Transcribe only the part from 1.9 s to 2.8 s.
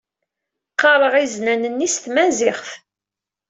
s tmaziɣt.